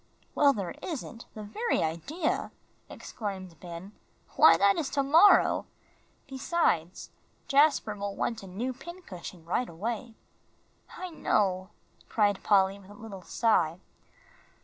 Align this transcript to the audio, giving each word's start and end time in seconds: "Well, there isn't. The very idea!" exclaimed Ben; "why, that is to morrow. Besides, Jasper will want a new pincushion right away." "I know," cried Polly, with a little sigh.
"Well, 0.33 0.51
there 0.51 0.73
isn't. 0.81 1.27
The 1.35 1.43
very 1.43 1.83
idea!" 1.83 2.49
exclaimed 2.89 3.59
Ben; 3.59 3.91
"why, 4.35 4.57
that 4.57 4.75
is 4.75 4.89
to 4.89 5.03
morrow. 5.03 5.67
Besides, 6.27 7.11
Jasper 7.47 7.95
will 7.95 8.15
want 8.15 8.41
a 8.41 8.47
new 8.47 8.73
pincushion 8.73 9.45
right 9.45 9.69
away." 9.69 10.15
"I 10.97 11.11
know," 11.11 11.69
cried 12.09 12.41
Polly, 12.41 12.79
with 12.79 12.89
a 12.89 12.95
little 12.95 13.21
sigh. 13.21 13.79